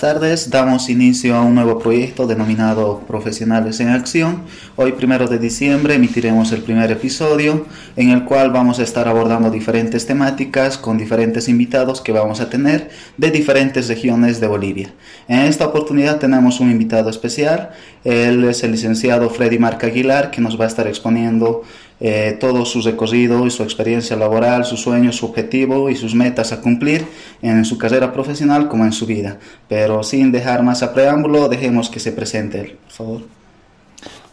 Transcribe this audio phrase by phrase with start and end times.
[0.00, 0.50] buenas tardes.
[0.50, 4.42] Damos inicio a un nuevo proyecto denominado Profesionales en Acción.
[4.76, 9.50] Hoy, primero de diciembre, emitiremos el primer episodio en el cual vamos a estar abordando
[9.50, 14.92] diferentes temáticas con diferentes invitados que vamos a tener de diferentes regiones de Bolivia.
[15.26, 17.70] En esta oportunidad tenemos un invitado especial.
[18.04, 21.64] Él es el licenciado Freddy Marca Aguilar, que nos va a estar exponiendo
[22.00, 26.52] eh, todo su recorrido y su experiencia laboral, sus sueños, su objetivo y sus metas
[26.52, 27.04] a cumplir
[27.42, 29.38] en su carrera profesional como en su vida.
[29.68, 33.22] Pero sin dejar más a preámbulo, dejemos que se presente él, por favor.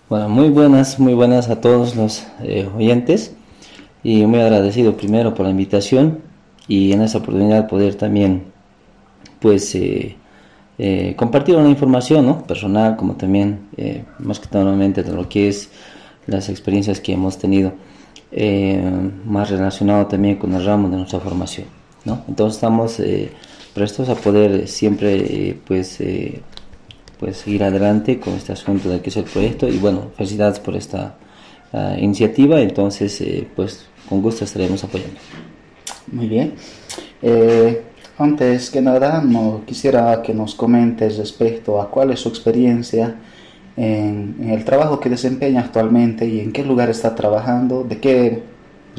[0.08, 3.34] Bueno, muy buenas, muy buenas a todos los eh, oyentes
[4.04, 6.20] y muy agradecido primero por la invitación
[6.68, 8.44] y en esta oportunidad poder también
[9.40, 10.16] pues eh,
[11.16, 12.44] compartir una información ¿no?
[12.44, 13.62] personal como también
[14.20, 15.70] más que todo de lo que es
[16.28, 17.74] las experiencias que hemos tenido,
[18.32, 18.82] eh,
[19.26, 21.68] más relacionado también con el ramo de nuestra formación.
[22.04, 22.24] ¿no?
[22.28, 23.32] Entonces estamos eh,
[23.74, 26.00] prestos a poder siempre eh, pues,
[27.20, 30.76] pues seguir adelante con este asunto de que es el proyecto y bueno, felicidades por
[30.76, 31.16] esta
[31.74, 33.24] ah, iniciativa, entonces
[33.56, 35.20] pues con gusto estaremos apoyando.
[36.12, 36.54] Muy bien.
[38.18, 43.16] antes que nada, no, quisiera que nos comentes respecto a cuál es su experiencia
[43.78, 48.44] en, el trabajo que desempeña actualmente y en qué lugar está trabajando, de qué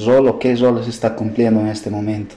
[0.04, 2.34] rol o qué roles está cumpliendo en este momento.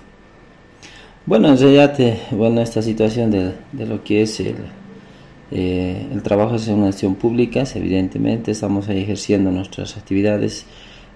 [1.26, 1.98] Bueno, en realidad,
[2.32, 4.56] bueno, esta situación de, de lo que es el,
[5.52, 10.66] eh, el trabajo en una gestión pública, evidentemente estamos ejerciendo nuestras actividades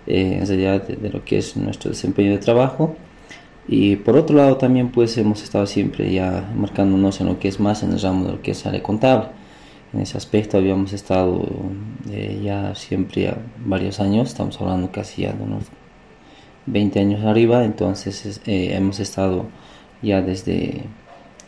[0.06, 2.96] eh, en realidad de, lo que es nuestro desempeño de trabajo.
[3.68, 7.60] Y por otro lado también pues hemos estado siempre ya marcándonos en lo que es
[7.62, 9.28] más en el ramo de lo que es área contable
[9.94, 11.46] en ese aspecto habíamos estado
[12.10, 15.66] eh, ya siempre varios años, estamos hablando casi ya de unos
[16.66, 19.46] 20 años arriba, entonces eh, hemos estado
[20.02, 20.84] ya desde,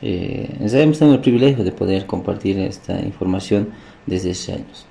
[0.01, 3.69] eh, hemos tenido el privilegio de poder compartir esta información
[4.05, 4.85] desde esos años.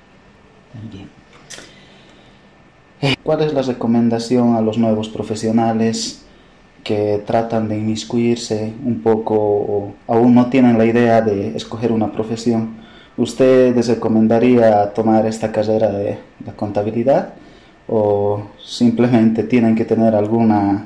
[3.23, 6.25] ¿Cuál es la recomendación a los nuevos profesionales
[6.83, 12.11] que tratan de inmiscuirse un poco o aún no tienen la idea de escoger una
[12.11, 12.85] profesión?
[13.17, 17.33] ¿Usted les recomendaría tomar esta carrera de, la contabilidad
[17.87, 20.85] o simplemente tienen que tener alguna,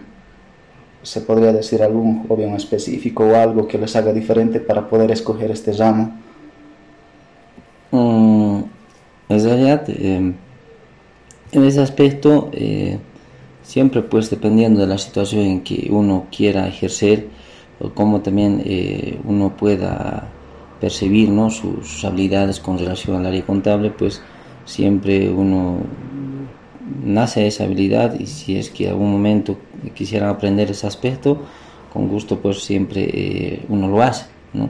[1.01, 5.09] se podría decir algún hobby en específico o algo que les haga diferente para poder
[5.09, 6.12] escoger este ramo?
[7.91, 8.62] Mm,
[9.29, 10.35] en realidad, em,
[11.51, 13.00] en ese aspecto, eh,
[13.63, 17.28] siempre pues dependiendo de la situación en que uno quiera ejercer
[17.79, 20.28] o cómo también eh, uno pueda
[20.79, 21.50] percibir ¿no?
[21.50, 24.22] sus, habilidades con relación al área contable, pues
[24.66, 25.79] siempre uno
[27.03, 29.57] nace esa habilidad y si es que algún momento
[29.94, 31.39] quisiera aprender ese aspecto,
[31.94, 34.69] con gusto pues siempre eh, uno lo hace, ¿no?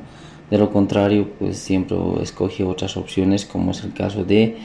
[0.50, 4.58] De lo contrario, pues siempre escoge otras opciones, como es el caso de,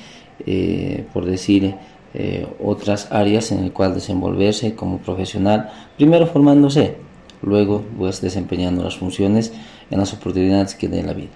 [0.46, 1.74] eh, por decir,
[2.14, 6.96] eh, otras áreas en el cual desenvolverse como profesional, primero formándose,
[7.42, 9.52] luego pues desempeñando las funciones
[9.94, 11.30] en las oportunidades que dé la vida.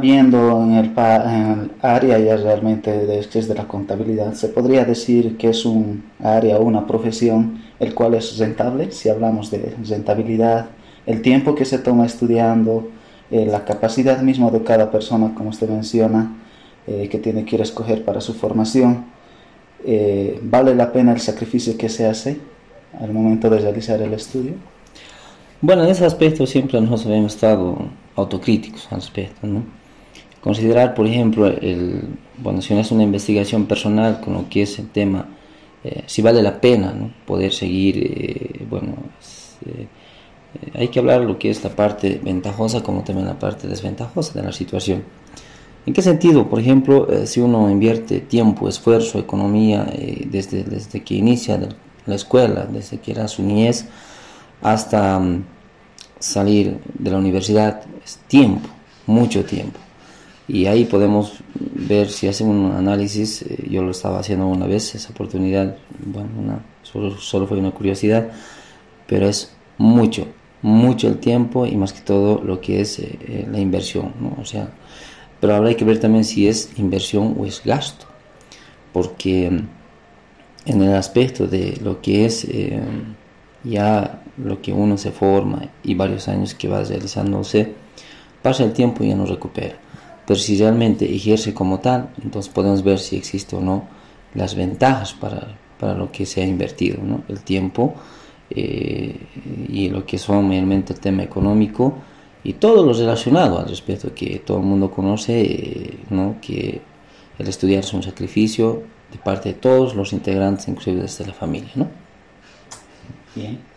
[0.00, 0.92] Viendo en el,
[1.82, 6.62] área ya realmente de, de la contabilidad, se podría decir que es un área o
[6.62, 10.66] una profesión el cual es rentable, si hablamos de rentabilidad,
[11.04, 12.90] el tiempo que se toma estudiando,
[13.32, 16.36] eh, la capacidad misma de cada persona, como usted menciona,
[16.86, 19.06] eh, que tiene que ir a escoger para su formación.
[19.84, 22.38] Eh, ¿Vale la pena el sacrificio que se hace
[23.00, 24.52] al momento de realizar el estudio?
[25.62, 27.76] Bueno, en ese aspecto siempre nosotros hemos estado
[28.16, 29.02] autocríticos al
[29.42, 29.62] ¿no?
[30.40, 32.00] Considerar, por ejemplo, el,
[32.38, 35.28] bueno, si uno hace una investigación personal con lo que es el tema,
[35.84, 37.10] eh, si vale la pena ¿no?
[37.26, 38.94] poder seguir, eh, bueno,
[39.66, 39.86] eh,
[40.72, 44.42] hay que hablar lo que es la parte ventajosa como también la parte desventajosa de
[44.42, 45.04] la situación.
[45.84, 46.48] ¿En qué sentido?
[46.48, 49.86] Por ejemplo, si uno invierte tiempo, esfuerzo, economía
[50.26, 51.58] desde, desde que inicia
[52.06, 53.86] la escuela, desde que era su niñez,
[54.62, 55.44] hasta mm,
[56.18, 58.68] salir de la universidad es tiempo,
[59.06, 59.78] mucho tiempo.
[60.52, 64.94] Y ahí podemos ver si hacemos un análisis, eh, yo lo estaba haciendo una vez,
[64.96, 68.30] esa oportunidad, bueno, solo, fue una curiosidad,
[69.06, 70.26] pero es mucho,
[70.62, 74.36] mucho el tiempo y más que todo lo que es eh, eh, la inversión, ¿no?
[74.40, 74.70] O sea,
[75.40, 78.06] pero habrá que ver también si es inversión o es gasto,
[78.92, 79.68] porque mm,
[80.66, 82.46] en el aspecto de lo que es
[83.62, 87.74] ya lo que uno se forma y varios años que va realizándose,
[88.42, 89.76] pasa el tiempo y ya no recupera.
[90.26, 93.84] Pero si realmente ejerce como tal, entonces podemos ver si existe o no
[94.34, 97.22] las ventajas para, para lo que se ha invertido, ¿no?
[97.28, 97.94] el tiempo
[98.50, 99.16] eh,
[99.68, 101.94] y lo que son realmente el tema económico
[102.42, 106.36] y todo lo relacionado al respecto que todo el mundo conoce, eh, ¿no?
[106.40, 106.80] que
[107.38, 111.70] el estudiar es un sacrificio de parte de todos los integrantes, inclusive desde la familia.
[111.74, 111.88] ¿no?
[113.34, 113.69] Bien.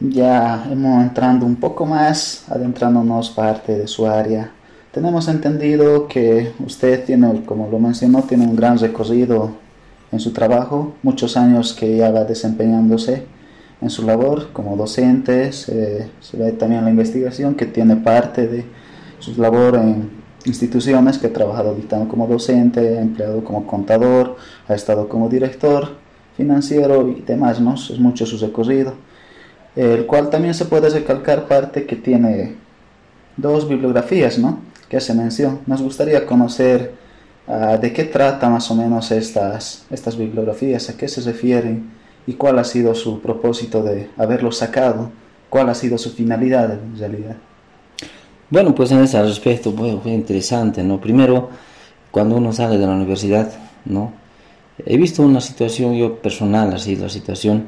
[0.00, 4.50] Ya hemos entrando un poco más, adentrándonos parte de su área.
[4.92, 9.50] Tenemos entendido que usted tiene, como lo mencionó, tiene un gran recorrido
[10.10, 13.24] en su trabajo, muchos años que ya va desempeñándose
[13.82, 18.64] en su labor como docente, se, ve también la investigación que tiene parte de
[19.18, 20.10] su labor en
[20.46, 24.36] instituciones que ha trabajado dictando como docente, ha empleado como contador,
[24.66, 25.90] ha estado como director
[26.36, 27.74] financiero y demás, ¿no?
[27.74, 28.94] Es mucho su recorrido,
[29.76, 32.56] el cual también se puede recalcar parte que tiene
[33.36, 34.60] dos bibliografías, ¿no?
[34.88, 35.60] Que hace mención.
[35.66, 36.94] Nos gustaría conocer
[37.46, 41.90] ah, de qué trata más o menos estas, estas bibliografías, a qué se refieren
[42.26, 45.10] y cuál ha sido su propósito de haberlo sacado,
[45.48, 47.36] cuál ha sido su finalidad en realidad.
[48.50, 51.00] Bueno, pues en ese respecto fue, interesante, ¿no?
[51.00, 51.50] Primero,
[52.10, 53.52] cuando uno sale de la universidad,
[53.84, 54.12] ¿no?
[54.84, 57.66] He visto una situación yo personal, así, la situación,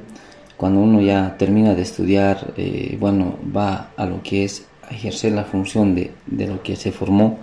[0.63, 5.43] cuando uno ya termina de estudiar, eh, bueno, va a lo que es ejercer la
[5.43, 7.41] función de, de lo que se formó,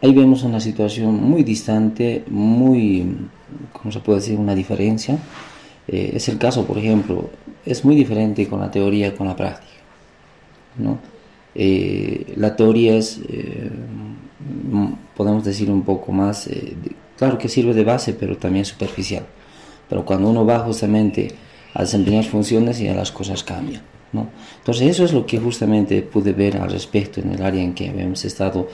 [0.00, 3.08] ahí vemos una situación muy distante, muy,
[3.72, 4.38] ¿cómo se puede decir?
[4.38, 5.18] Una diferencia.
[5.88, 7.28] Eh, es el caso, por ejemplo,
[7.66, 9.82] es muy diferente con la teoría con la práctica.
[10.78, 11.00] ¿no?
[11.56, 13.20] Eh, la teoría es,
[15.16, 16.48] podemos decir, un poco más,
[17.18, 19.26] claro que sirve de base, pero también superficial.
[19.88, 21.34] Pero cuando uno va justamente
[21.74, 23.82] a desempeñar funciones, ya las cosas cambian.
[24.12, 24.28] ¿no?
[24.58, 27.88] Entonces eso es lo que justamente pude ver al respecto en el área en que
[27.88, 28.68] habíamos estado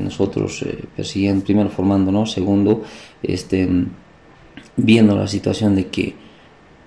[0.00, 0.64] nosotros
[0.94, 2.82] persiguiendo, primero formándonos, segundo,
[3.22, 3.66] este,
[4.76, 6.14] viendo la situación de que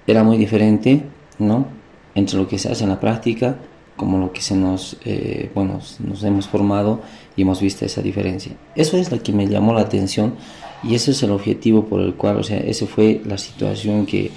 [0.06, 1.02] era muy diferente,
[1.40, 1.68] ¿no?
[2.14, 3.58] Entre lo que se hace en la práctica
[4.00, 7.02] como lo que se nos, eh, bueno, nos hemos formado
[7.36, 8.54] y hemos visto esa diferencia.
[8.74, 10.36] Eso es lo que me llamó la atención
[10.84, 14.32] y ese es el objetivo por el cual, o sea, esa fue la situación que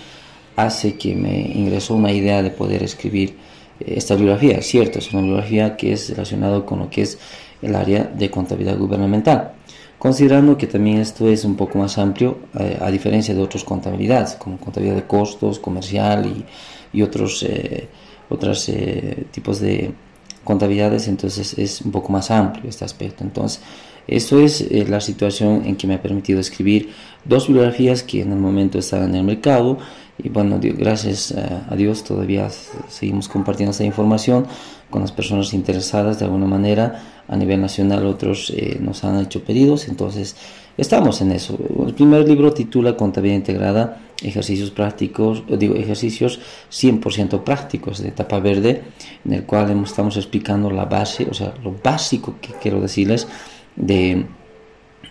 [0.56, 3.37] hace que me ingresó una idea de poder escribir
[3.81, 4.60] eh, esta bibliografía.
[4.62, 7.19] Cierto, es una bibliografía que es relacionada con lo que es
[7.60, 9.52] el área de contabilidad gubernamental.
[9.99, 14.34] Considerando que también esto es un poco más amplio, eh, a diferencia de otras contabilidades,
[14.34, 17.44] como contabilidad de costos, comercial y, y otros
[18.32, 19.93] otros eh, tipos de
[20.44, 23.22] contabilidades, entonces es un poco más amplio este aspecto.
[23.22, 23.60] Entonces,
[24.08, 26.90] eso es eh, la situación en que me ha permitido escribir
[27.25, 29.78] dos bibliografías que en el momento están en el mercado
[30.22, 32.48] y bueno, gracias eh, a Dios todavía
[32.88, 34.46] seguimos compartiendo esta información
[34.90, 37.02] con las personas interesadas de alguna manera.
[37.28, 39.88] A nivel nacional otros nos han hecho pedidos.
[39.88, 40.36] Entonces
[40.76, 41.56] estamos en eso.
[41.86, 46.40] El primer libro titula contabilidad integrada ejercicios prácticos, digo ejercicios
[46.70, 48.82] 100% prácticos de etapa verde,
[49.24, 53.28] en el cual estamos explicando la base, o sea, lo básico que quiero decirles
[53.76, 54.26] de,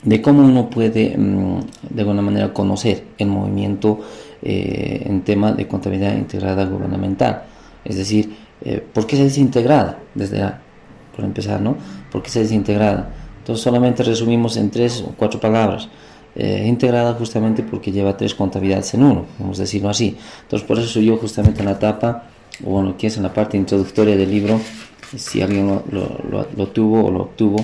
[0.04, 1.60] de cómo uno puede mm,
[1.90, 4.00] de alguna manera conocer el movimiento
[4.42, 7.44] eh, en tema de contabilidad integrada gubernamental.
[7.86, 10.00] Es decir, eh, ¿por qué se desintegrada?
[10.14, 10.44] Desde
[11.16, 11.76] por empezar, ¿no?
[12.12, 13.10] ¿Por qué se desintegrada?
[13.40, 15.90] Entonces solamente resumimos en tres o cuatro palabras
[16.36, 20.18] eh, integrada justamente porque lleva tres contabilidades en uno, vamos a decirlo así.
[20.44, 22.24] Entonces, por eso yo justamente en la tapa,
[22.64, 24.60] o bueno, que es en la parte introductoria del libro,
[25.18, 25.84] si alguien lo,
[26.56, 27.58] lo, tuvo o lo obtuvo,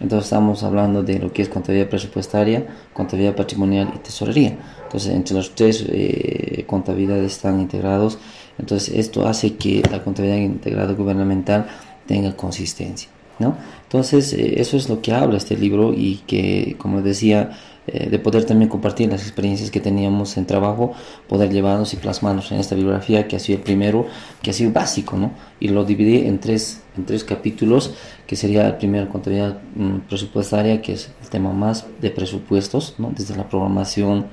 [0.00, 4.56] entonces estamos hablando de lo que es contabilidad presupuestaria, contabilidad patrimonial y tesorería.
[4.90, 8.18] Entonces, entre los tres eh, contabilidades están integrados.
[8.58, 11.68] Entonces, esto hace que la contabilidad integrada gubernamental
[12.06, 13.08] tenga consistencia.
[13.38, 13.56] ¿no?
[13.84, 17.52] Entonces, eh, eso es lo que habla este libro y que, como decía,
[17.86, 20.92] eh, de poder también compartir las experiencias que teníamos en trabajo,
[21.28, 24.06] poder llevarnos y plasmarnos en esta bibliografía que ha sido el primero,
[24.42, 25.32] que ha sido básico, ¿no?
[25.60, 27.94] Y lo dividí en tres, en tres capítulos,
[28.26, 33.12] que sería el primero, contabilidad mm, presupuestaria, que es el tema más de presupuestos, ¿no?
[33.16, 34.26] Desde la programación,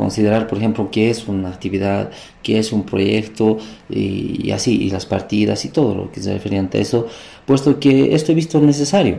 [0.00, 2.10] considerar, por ejemplo, qué es una actividad,
[2.42, 3.58] qué es un proyecto
[3.90, 7.06] y, así, y las partidas y todo lo que se refería a eso,
[7.44, 9.18] puesto que esto he visto necesario.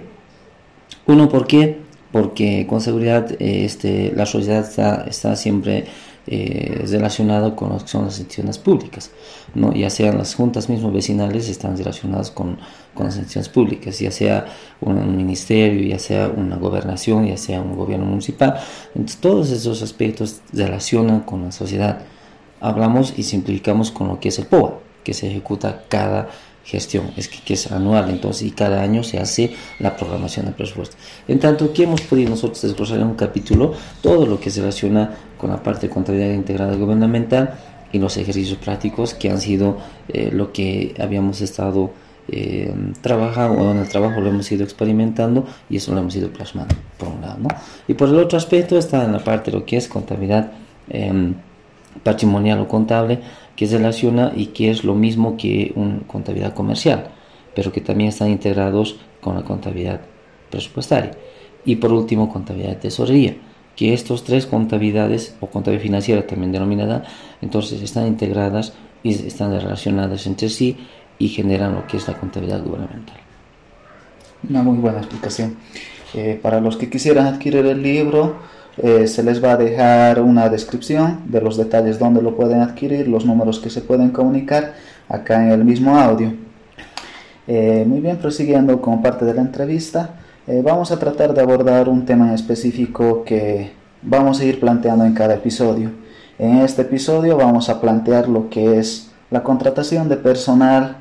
[1.06, 1.78] Uno, ¿por qué?
[2.12, 5.86] porque con seguridad eh, este, la sociedad está, está siempre
[6.34, 9.12] eh, relacionada con lo que son las instituciones públicas,
[9.54, 9.74] ¿no?
[9.74, 12.58] ya sean las juntas mismas vecinales están relacionadas con,
[12.94, 14.46] con las instituciones públicas, ya sea
[14.80, 18.58] un, ministerio, ya sea una gobernación, ya sea un gobierno municipal,
[18.96, 22.00] entonces todos esos aspectos relacionan con la sociedad.
[22.62, 26.30] Hablamos y simplificamos con lo que es el POA, que se ejecuta cada
[26.64, 30.96] gestión, es que, es anual, entonces, y cada año se hace la programación de presupuesto.
[31.28, 35.12] En tanto que hemos podido nosotros desglosar en un capítulo todo lo que se relaciona
[35.38, 37.56] con la parte de contabilidad integrada gubernamental
[37.92, 39.78] y los ejercicios prácticos que han sido
[40.08, 41.92] eh, lo que habíamos estado
[42.28, 46.30] eh, trabaja o en el trabajo lo hemos ido experimentando y eso lo hemos ido
[46.30, 47.38] plasmando, por un lado.
[47.40, 47.50] ¿no?
[47.88, 50.52] Y por el otro aspecto está en la parte de lo que es contabilidad
[50.90, 51.34] em,
[52.04, 53.20] patrimonial o contable,
[53.56, 57.12] que se relaciona y que es lo mismo que una contabilidad comercial,
[57.56, 60.02] pero que también están integrados con la contabilidad
[60.50, 61.12] presupuestaria.
[61.66, 63.36] Y por último, contabilidad de tesorería,
[63.76, 67.04] que estos tres contabilidades, o contabilidad financiera también denominada,
[67.42, 70.78] entonces están integradas y están relacionadas entre sí
[71.20, 73.18] y generan lo que es la contabilidad gubernamental.
[74.50, 75.58] Una muy buena explicación.
[76.14, 78.38] Eh, para los que quisieran adquirir el libro,
[78.78, 83.08] eh, se les va a dejar una descripción de los detalles donde lo pueden adquirir,
[83.08, 84.74] los números que se pueden comunicar
[85.10, 86.34] acá en el mismo audio.
[87.48, 90.16] Eh, muy bien, prosiguiendo con parte de la entrevista,
[90.64, 95.14] vamos a tratar de abordar un tema en específico que vamos a ir planteando en
[95.14, 95.92] cada episodio.
[96.40, 100.98] En este episodio vamos a plantear lo que es la contratación de personal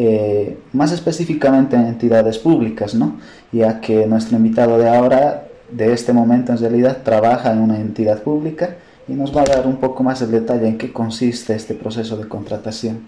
[0.00, 3.18] eh, más específicamente en entidades públicas, ¿no?
[3.50, 8.22] ya que nuestro invitado de ahora, de este momento en realidad, trabaja en una entidad
[8.22, 8.76] pública
[9.08, 12.16] y nos va a dar un poco más el detalle en qué consiste este proceso
[12.16, 13.00] de contratación.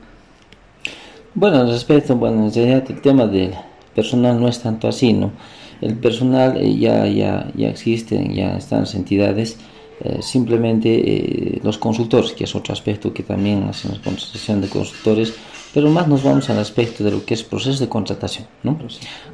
[1.34, 3.54] Bueno, respecto, bueno, en realidad el tema del
[3.94, 5.32] personal no es tanto así, ¿no?
[5.80, 9.56] El personal eh, ya, ya, ya existen, ya están las entidades,
[10.02, 15.34] eh, simplemente los consultores, que es otro aspecto que también hacen la contratación de consultores,
[15.72, 18.46] pero más nos vamos al aspecto de lo que es proceso de contratación.
[18.62, 18.76] ¿no?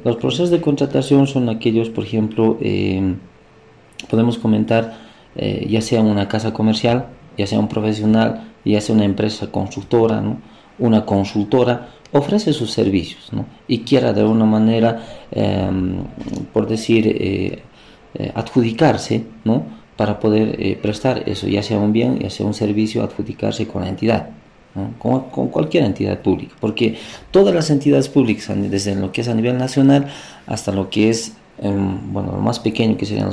[0.03, 3.15] Los procesos de contratación son aquellos, por ejemplo, eh,
[4.09, 4.97] podemos comentar,
[5.35, 10.21] eh, ya sea una casa comercial, ya sea un profesional, ya sea una empresa consultora,
[10.21, 10.39] ¿no?
[10.79, 13.31] una consultora, ofrece sus servicios
[13.67, 16.03] y quiera de alguna manera, em,
[16.53, 17.63] por decir, eh,
[18.33, 19.63] adjudicarse, ¿no?
[19.95, 23.89] para poder prestar eso, ya sea un bien, ya sea un servicio, adjudicarse con la
[23.89, 24.29] entidad
[24.99, 26.97] con, cualquier entidad pública, porque
[27.31, 30.07] todas las entidades públicas, desde lo que es a nivel nacional
[30.45, 33.31] hasta lo que es, em, bueno, lo más pequeño que serían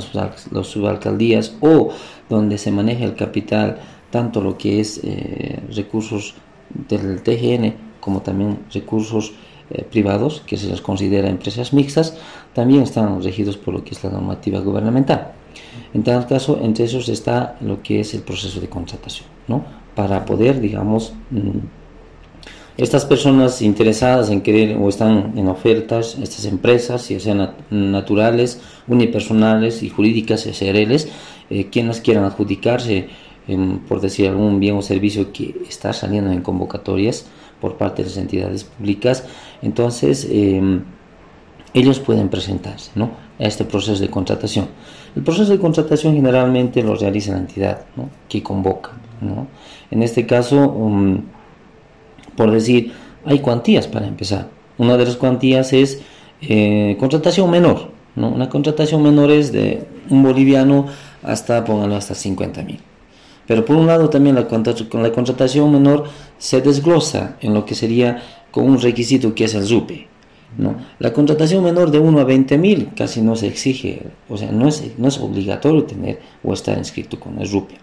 [0.51, 1.89] los, subalcaldías o
[2.29, 3.77] donde se maneja el capital,
[4.09, 6.35] tanto lo que es eh, recursos
[6.69, 9.33] del TGN como también recursos
[9.71, 12.15] eh, privados, que se les considera empresas mixtas,
[12.53, 15.33] también están regidos por lo que es la normativa gubernamental.
[15.93, 19.63] En tal caso, entre esos está lo que es el proceso de contratación, ¿no?
[19.95, 21.59] para poder, digamos, mm,
[22.77, 29.81] estas personas interesadas en querer o están en ofertas, estas empresas, ya sean naturales, unipersonales
[29.81, 31.07] y jurídicas, SRLs,
[31.49, 33.07] eh, quienes quieran adjudicarse,
[33.87, 37.27] por decir algún bien o servicio que está saliendo en convocatorias
[37.61, 39.23] por parte de las entidades públicas,
[39.61, 40.83] entonces em,
[41.73, 43.11] ellos pueden presentarse ¿no?
[43.39, 44.67] a este proceso de contratación.
[45.15, 48.09] El proceso de contratación generalmente lo realiza la entidad ¿no?
[48.27, 48.91] que convoca.
[49.21, 49.47] ¿no?
[49.89, 51.21] En este caso, um,
[52.35, 52.91] por decir,
[53.25, 54.49] hay cuantías para empezar.
[54.77, 56.01] Una de las cuantías es
[56.41, 57.91] eh, contratación menor.
[58.15, 58.29] ¿no?
[58.29, 60.87] Una contratación menor es de un boliviano
[61.23, 62.79] hasta, pónganlo, hasta 50 mil.
[63.47, 66.05] Pero por un lado también la, la contratación menor
[66.37, 70.14] se desglosa en lo que sería con un requisito que es el RUPE.
[70.57, 70.75] ¿No?
[70.99, 74.67] La contratación menor de 1 a 20 mil casi no se exige, o sea, no
[74.67, 77.75] es, no es obligatorio tener o estar inscrito con el RUPE.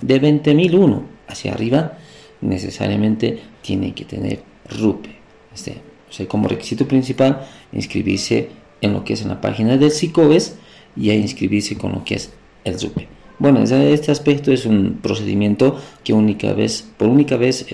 [0.00, 1.98] De 20 mil uno hacia arriba,
[2.40, 5.10] necesariamente tiene que tener RUPE.
[5.54, 9.90] Este, o sea, como requisito principal, inscribirse en lo que es en la página del
[9.90, 10.56] SICOBES
[10.96, 12.32] y a inscribirse con lo que es
[12.64, 13.08] el RUPE.
[13.38, 17.66] Bueno, este aspecto es un procedimiento que única vez, por única vez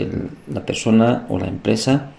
[0.48, 2.12] la persona o la empresa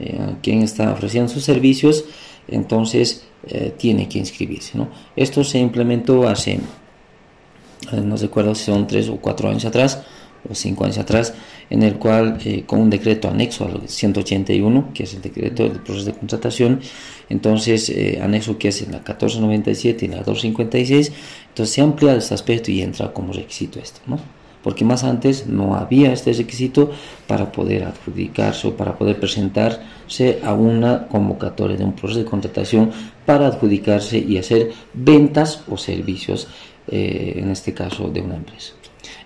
[0.00, 2.04] eh, quien está ofreciendo sus servicios,
[2.48, 4.72] entonces eh, tiene que inscribirse.
[5.14, 10.02] Esto se implementó hace, eh, no recuerdo si son tres o cuatro años atrás,
[10.48, 11.34] o cinco años atrás,
[11.70, 15.80] en el cual eh, con un decreto anexo al 181, que es el decreto del
[15.80, 16.80] proceso de contratación,
[17.28, 21.12] entonces anexo que es en la 1497 y la 256,
[21.48, 24.18] entonces se ha ampliado este aspecto y entra como requisito esto, ¿no?
[24.66, 26.90] Porque más antes no había este requisito
[27.28, 32.90] para poder adjudicarse o para poder presentarse a una convocatoria de un proceso de contratación
[33.24, 36.48] para adjudicarse y hacer ventas o servicios,
[36.88, 38.72] eh, en este caso de una empresa.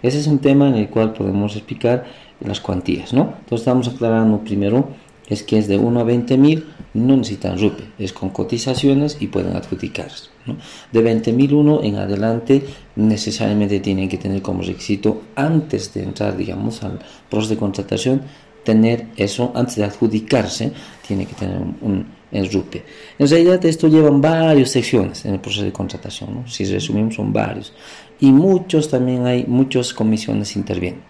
[0.02, 2.04] Ese es un tema en el cual podemos explicar
[2.40, 3.22] las cuantías, ¿no?
[3.40, 4.88] Entonces estamos aclarando primero
[5.30, 9.28] es que es de 1 a 20 mil, no necesitan RUPE, es con cotizaciones y
[9.28, 10.29] pueden adjudicarse.
[10.46, 10.56] ¿No?
[10.92, 12.62] De 20 mil uno en adelante
[12.96, 18.22] necesariamente tienen que tener como requisito antes de entrar, digamos, al proceso de contratación,
[18.64, 20.72] tener eso, antes de adjudicarse,
[21.06, 22.84] tiene que tener un, el RUPE.
[23.18, 26.48] En realidad esto lleva varias secciones en el proceso de contratación, ¿no?
[26.48, 27.72] si resumimos son varios
[28.20, 31.02] y muchos también hay, muchas comisiones intervienen.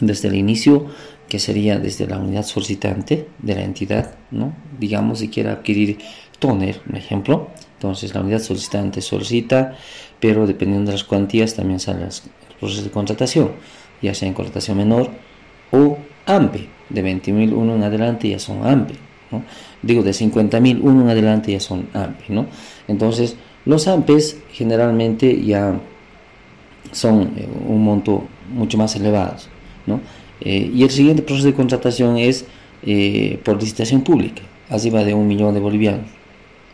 [0.00, 0.86] Desde el inicio
[1.28, 4.54] que sería desde la unidad solicitante de la entidad, ¿no?
[4.78, 5.98] digamos si quiere adquirir
[6.38, 7.50] toner, un ejemplo,
[7.82, 9.76] entonces la unidad solicitante solicita,
[10.20, 12.22] pero dependiendo de las cuantías también salen los
[12.60, 13.50] procesos de contratación,
[14.00, 15.10] ya sea en contratación menor
[15.72, 18.94] o AMPE, de 20.000 uno en adelante ya son AMPE,
[19.82, 22.46] digo de 50.000 uno en adelante ya son AMPE,
[22.86, 23.34] entonces
[23.64, 25.80] los AMPEs generalmente ya
[26.92, 29.48] son eh, un monto mucho más elevados,
[29.86, 30.00] ¿no?
[30.40, 32.44] Eh, y el siguiente proceso de contratación es
[32.84, 36.21] eh, por licitación pública, va de un millón de bolivianos,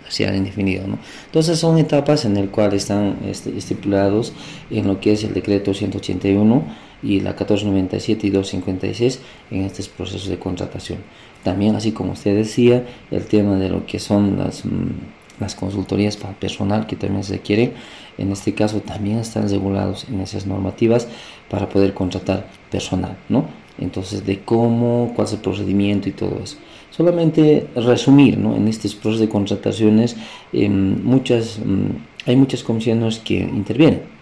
[0.09, 0.87] así han indefinido.
[0.87, 0.99] ¿no?
[1.27, 4.33] Entonces son etapas en las cuales están este, estipulados
[4.71, 6.65] en lo que es el decreto 181
[7.03, 10.99] y la 1497 y 256 en estos procesos de contratación.
[11.45, 16.17] También, así como usted decía, el tema de lo que son las, mm, las consultorías
[16.17, 17.75] para personal que también se quiere,
[18.19, 21.07] en este caso también están regulados en esas normativas
[21.49, 23.47] para poder contratar personal, ¿no?
[23.79, 26.57] Entonces, de cómo, cuál es el procedimiento y todo eso.
[26.91, 28.57] Solamente resumir, ¿no?
[28.57, 30.17] En estos procesos de contrataciones,
[30.53, 34.19] em, muchas, mm, hay muchas comisiones que intervienen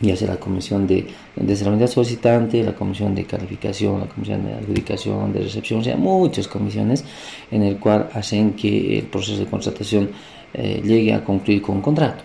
[0.00, 1.06] ya sea la comisión de,
[1.36, 6.48] unidad solicitante, la comisión de calificación, la comisión de adjudicación, de recepción, o sea, muchas
[6.48, 7.04] comisiones
[7.50, 10.10] en el cual hacen que el proceso de contratación
[10.54, 12.24] eh, llegue a concluir con un contrato,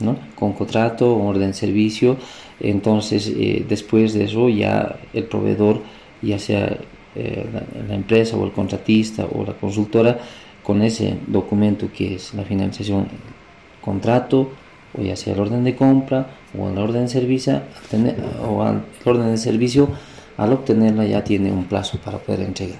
[0.00, 0.16] ¿no?
[0.34, 2.16] Con contrato, orden de servicio,
[2.60, 5.80] entonces eh, después de eso ya el proveedor,
[6.22, 6.76] ya sea
[7.14, 7.46] eh,
[7.88, 10.18] la, empresa o el contratista o la consultora,
[10.62, 13.08] con ese documento que es la finalización,
[13.80, 14.50] contrato,
[14.96, 16.26] o ya sea el orden de compra
[16.58, 17.62] o el orden de servicio,
[18.46, 19.88] o el orden de servicio,
[20.36, 22.78] al obtenerla ya tiene un plazo para poder entregar,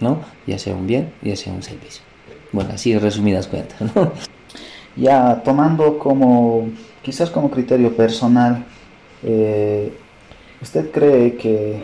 [0.00, 0.20] ¿no?
[0.46, 2.02] Ya sea un bien, ya sea un servicio.
[2.52, 3.78] Bueno, así resumidas cuentas.
[4.96, 6.68] Ya tomando como,
[7.02, 8.64] quizás como criterio personal,
[9.24, 9.92] eh,
[10.60, 11.82] ¿usted cree que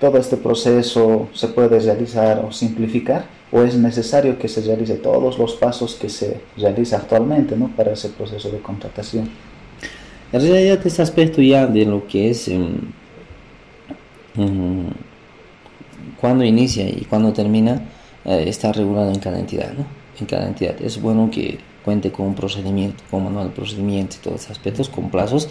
[0.00, 3.24] todo este proceso se puede realizar o simplificar?
[3.52, 7.68] ¿O es necesario que se realice todos los pasos que se realiza actualmente ¿no?
[7.68, 9.30] para ese proceso de contratación?
[10.32, 12.78] En realidad este aspecto ya de lo que es um,
[14.36, 14.86] um,
[16.20, 17.82] cuando inicia y cuando termina
[18.24, 19.84] eh, está regulado en cada entidad, ¿no?
[20.18, 20.80] En cada entidad.
[20.80, 24.88] Es bueno que cuente con un procedimiento, con manual de procedimiento y todos esos aspectos,
[24.88, 25.48] con plazos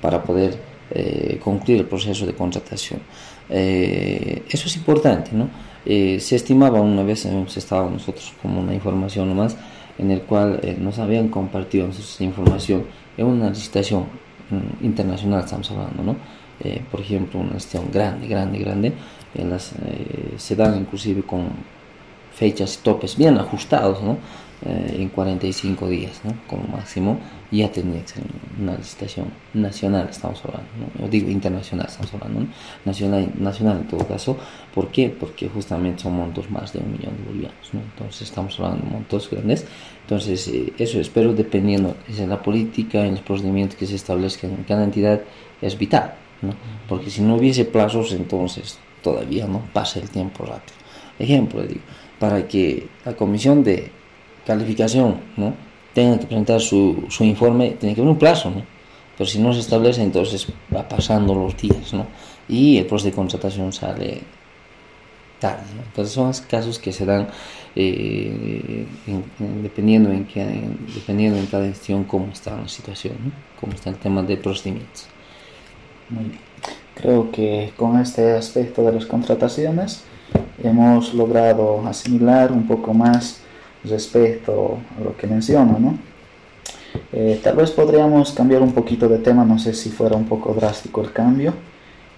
[0.00, 0.58] para poder
[0.90, 3.00] eh, concluir el proceso de contratación.
[3.48, 5.48] Eh, eso es importante, ¿no?
[5.86, 9.56] Eh, se estimaba una vez, hemos estado nosotros como una información nomás,
[9.98, 12.84] en el cual eh, nos habían compartido esa información
[13.16, 14.04] en una licitación
[14.50, 16.16] mm, internacional, estamos hablando, ¿no?
[16.60, 18.92] Eh, por ejemplo, una licitación grande, grande, grande,
[19.34, 19.72] en las,
[20.36, 21.48] se dan inclusive con
[22.32, 24.18] fechas y topes bien ajustados, ¿no?
[24.66, 26.32] Eh, en 45 días, ¿no?
[26.46, 27.18] como máximo,
[27.58, 28.22] ya tenía que ser
[28.60, 31.08] una licitación nacional, estamos hablando, ¿no?
[31.08, 32.46] digo internacional, estamos hablando, ¿no?
[32.84, 34.36] nacional, nacional en todo caso,
[34.74, 35.08] ¿por qué?
[35.10, 37.80] Porque justamente son montos más de un millón de bolivianos, ¿no?
[37.80, 39.66] entonces estamos hablando de montos grandes,
[40.02, 44.64] entonces eh, eso espero dependiendo de la política, en los procedimientos que se establezcan en
[44.64, 45.20] cada entidad,
[45.60, 46.54] es vital, ¿no?
[46.88, 50.76] porque si no hubiese plazos, entonces todavía no pasa el tiempo rápido.
[51.18, 51.80] Ejemplo, digo,
[52.18, 53.90] para que la comisión de
[54.46, 55.54] calificación, ¿no?
[55.94, 58.62] Tengan que presentar su, su informe, tiene que haber un plazo, ¿no?
[59.16, 62.06] Pero si no se establece, entonces va pasando los días, ¿no?
[62.48, 64.22] Y el proceso de contratación sale
[65.38, 65.82] tarde, ¿no?
[65.82, 67.28] Entonces son casos que se dan
[67.76, 68.86] eh,
[69.62, 70.44] dependiendo, en que,
[70.94, 73.32] dependiendo en cada gestión cómo está la situación, ¿no?
[73.60, 75.06] Cómo está el tema de procedimientos.
[76.10, 76.40] Muy bien.
[76.94, 80.04] Creo que con este aspecto de las contrataciones
[80.62, 83.40] hemos logrado asimilar un poco más
[83.84, 85.98] respecto a lo que menciono, ¿no?
[87.12, 90.54] Eh, tal vez podríamos cambiar un poquito de tema, no sé si fuera un poco
[90.54, 91.52] drástico el cambio.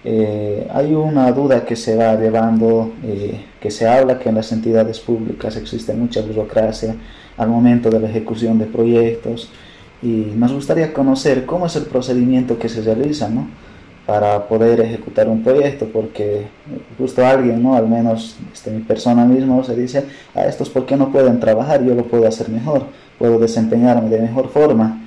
[0.03, 4.51] Eh, hay una duda que se va llevando, eh, que se habla que en las
[4.51, 6.95] entidades públicas existe mucha burocracia
[7.35, 9.49] al momento de la ejecución de proyectos
[10.01, 13.47] y nos gustaría conocer cómo es el procedimiento que se realiza, ¿no?
[14.07, 16.47] Para poder ejecutar un proyecto, porque
[16.97, 17.75] justo alguien, ¿no?
[17.75, 21.83] al menos este, mi persona misma, se dice, a estos por qué no pueden trabajar,
[21.83, 22.83] yo lo puedo hacer mejor,
[23.19, 25.03] puedo desempeñarme de mejor forma.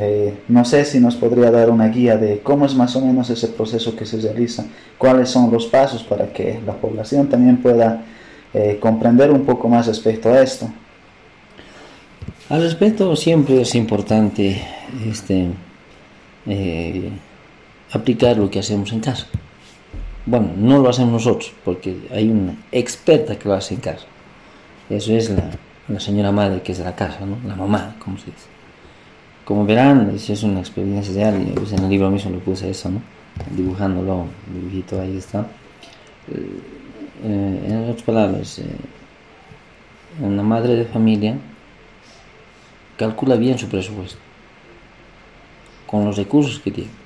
[0.00, 3.30] Eh, no sé si nos podría dar una guía de cómo es más o menos
[3.30, 4.64] ese proceso que se realiza,
[4.98, 8.02] cuáles son los pasos para que la población también pueda
[8.52, 10.68] eh, comprender un poco más respecto a esto.
[12.48, 14.60] Al respecto siempre es importante
[15.08, 15.50] este,
[16.46, 17.12] eh,
[17.94, 19.26] aplicar lo que hacemos en casa.
[20.26, 24.06] Bueno, no lo hacemos nosotros, porque hay una experta que lo hace en casa.
[24.90, 27.38] Eso es la, señora madre que es de la casa, ¿no?
[27.46, 28.48] la mamá, como se dice.
[29.44, 32.90] Como verán, eso es una experiencia real, pues, en el libro mismo lo puse eso,
[32.90, 33.00] ¿no?
[33.50, 35.40] dibujándolo, dibujito ahí está.
[36.32, 36.60] Eh,
[37.24, 38.64] eh, en otras palabras, eh,
[40.20, 41.36] una madre de familia
[42.96, 44.18] calcula bien su presupuesto
[45.86, 47.03] con los recursos que tiene.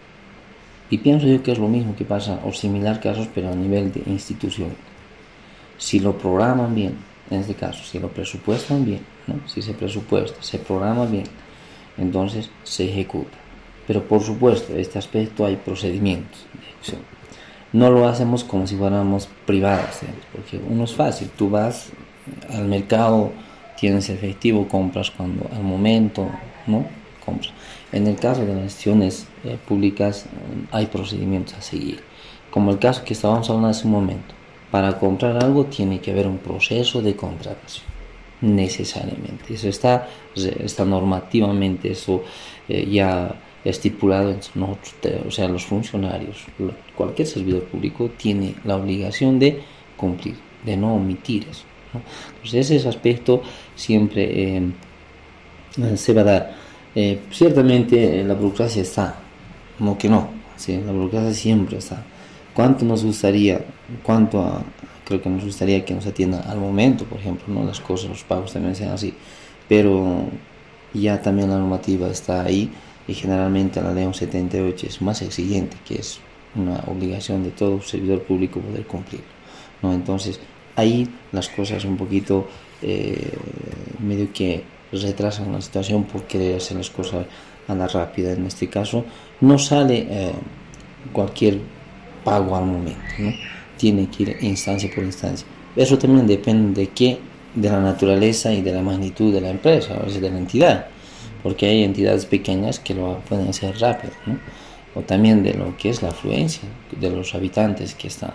[0.90, 3.92] Y pienso yo que es lo mismo que pasa, o similar casos, pero a nivel
[3.92, 4.70] de institución.
[5.77, 6.96] Si lo programan bien,
[7.31, 9.01] en este caso, si lo presupuestan bien,
[9.46, 11.27] si se presupuesta, se programa bien,
[11.98, 13.37] entonces se ejecuta.
[13.87, 17.01] Pero por supuesto, en este aspecto hay procedimientos de ejecución.
[17.72, 20.01] No lo hacemos como si fuéramos privadas,
[20.33, 21.90] porque uno es fácil, tú vas
[22.51, 23.31] al mercado,
[23.79, 26.29] tienes efectivo, compras cuando al momento,
[26.66, 26.87] ¿no?
[27.29, 27.53] Compras.
[27.93, 30.27] En el caso de las gestiones eh, públicas
[30.71, 32.01] hay procedimientos a seguir,
[32.51, 34.35] como el caso que estábamos hablando hace un momento.
[34.71, 37.87] Para comprar algo tiene que haber un proceso de contratación,
[38.41, 39.55] necesariamente.
[39.55, 42.23] Eso está, está normativamente, eso
[42.69, 46.47] eh, ya estipulado en nosotros, o sea, los funcionarios,
[46.97, 49.61] cualquier servidor público tiene la obligación de
[49.97, 51.64] cumplir, de no omitir eso.
[52.37, 53.43] Entonces ese aspecto
[53.75, 54.62] siempre eh,
[55.97, 56.58] se va a dar.
[57.00, 59.14] Eh, ciertamente la burocracia está,
[59.78, 60.30] no que no,
[60.66, 62.04] la burocracia siempre está.
[62.52, 63.64] ¿Cuánto nos gustaría,
[64.02, 64.64] cuánto
[65.04, 68.24] creo que nos gustaría que nos atiendan al momento, por ejemplo, no las cosas, los
[68.24, 69.14] pagos también sean así,
[69.68, 70.24] pero
[70.92, 72.68] ya también la normativa está ahí
[73.06, 76.18] y generalmente la ley 78 es más exigente, que es
[76.56, 79.22] una obligación de todo servidor público poder cumplir.
[79.82, 79.92] ¿no?
[79.92, 80.40] Entonces,
[80.74, 82.48] ahí las cosas un poquito
[82.82, 83.38] eh,
[84.00, 87.27] medio que retrasan la situación porque hacer las cosas
[87.66, 88.33] anda rápida.
[88.33, 89.05] En este caso,
[89.40, 90.33] no sale eh,
[91.12, 91.61] cualquier
[92.24, 93.01] pago al momento,
[93.77, 95.46] tiene que ir instancia por instancia.
[95.77, 97.18] Eso también depende de qué,
[97.55, 100.87] de la naturaleza y de la magnitud de la empresa, a veces de la entidad
[101.42, 104.12] porque hay entidades pequeñas que lo pueden hacer rápido,
[104.94, 108.35] o también de lo que es la afluencia de los habitantes que están.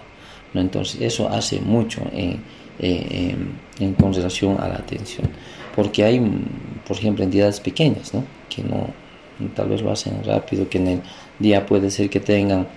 [0.54, 2.42] Entonces eso hace mucho en,
[2.80, 5.30] en, en, consideración a la atención,
[5.76, 6.20] porque hay,
[6.88, 8.24] por ejemplo, entidades pequeñas ¿no?
[8.50, 8.88] que no,
[9.56, 11.02] tal vez lo hacen rápido, que en el
[11.40, 12.68] día puede ser que tengan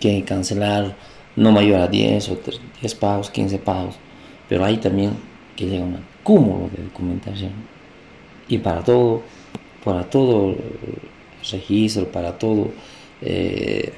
[0.00, 0.96] que cancelar
[1.36, 2.38] no mayor a 10 o
[2.80, 3.96] 10 pagos, 15 pagos,
[4.48, 5.12] pero hay también
[5.54, 7.52] que llega un cúmulo de documentación
[8.48, 9.22] y para todo,
[9.84, 10.54] para todo
[11.50, 12.70] registro, para todo
[13.22, 13.92] eh,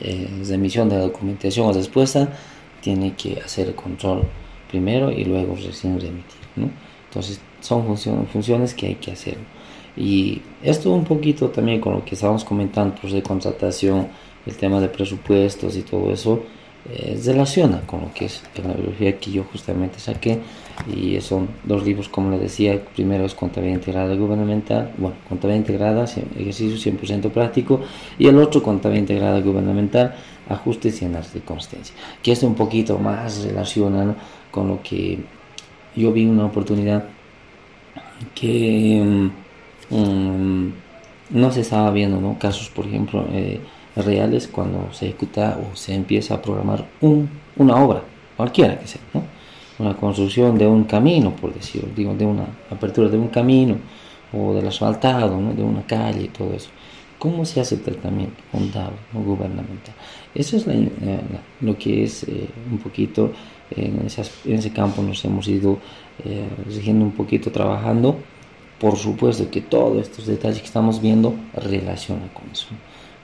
[0.00, 2.28] eh, emisión de documentación o respuesta,
[2.80, 4.24] tiene que hacer el control
[4.68, 6.40] primero y luego recién remitir.
[6.56, 6.70] ¿no?
[7.16, 9.38] Entonces son funciones, funciones que hay que hacer.
[9.96, 14.08] Y esto un poquito también con lo que estábamos comentando, pues de contratación,
[14.44, 16.42] el tema de presupuestos y todo eso,
[16.92, 20.40] eh, relaciona con lo que es la biología que yo justamente saqué
[20.94, 25.66] y son dos libros como les decía el primero es contabilidad integrada gubernamental bueno contabilidad
[25.66, 27.80] integrada ejercicio 100% práctico
[28.18, 30.14] y el otro contabilidad integrada gubernamental
[30.48, 34.14] ajustes y análisis de consistencia que es un poquito más relacionado
[34.52, 35.18] con lo que
[35.96, 37.04] yo vi una oportunidad
[38.34, 39.30] que
[39.90, 40.72] um,
[41.30, 42.38] no se estaba viendo ¿no?
[42.38, 43.60] casos por ejemplo eh,
[43.96, 48.02] reales cuando se ejecuta o se empieza a programar un, una obra,
[48.36, 49.22] cualquiera que sea, ¿no?
[49.78, 53.76] una construcción de un camino, por decirlo, digo, de una apertura de un camino
[54.32, 55.52] o del asfaltado, ¿no?
[55.52, 56.70] de una calle y todo eso.
[57.18, 59.94] ¿Cómo se hace el tratamiento contable o gubernamental?
[60.34, 60.90] Eso es eh,
[61.60, 63.32] lo que es eh, un poquito,
[63.70, 65.78] en, en, ese campo nos hemos ido
[66.24, 66.48] eh,
[66.88, 68.18] un poquito trabajando.
[68.78, 72.68] Por supuesto que todos estos detalles que estamos viendo relacionan con eso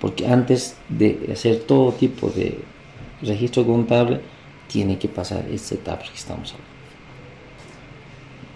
[0.02, 2.58] porque antes de hacer todo tipo de
[3.22, 4.20] registro contable,
[4.66, 6.52] tiene que pasar esta etapa que estamos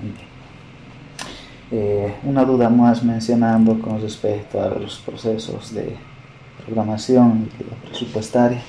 [0.02, 0.25] hablando.
[1.70, 5.96] Eh, una duda más mencionando con respecto a los procesos de
[6.64, 8.62] programación y presupuestaria.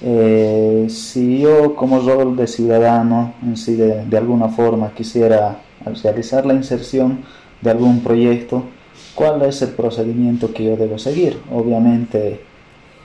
[0.00, 5.58] Eh, si yo como rol de ciudadano en sí de, de alguna forma quisiera
[6.02, 7.20] realizar la inserción
[7.60, 8.64] de algún proyecto,
[9.14, 11.40] cuál es el procedimiento que yo debo seguir.
[11.52, 12.40] Obviamente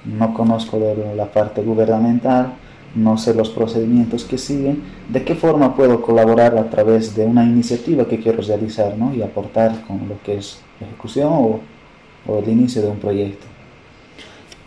[0.06, 2.54] no conozco de la parte gubernamental,
[2.96, 7.44] no sé los procedimientos que siguen, de qué forma puedo colaborar a través de una
[7.44, 9.14] iniciativa que quiero realizar ¿no?
[9.14, 11.60] y aportar con lo que es ejecución o,
[12.38, 13.48] el inicio de un proyecto.